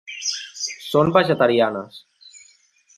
[0.87, 2.03] Són vegetarianes.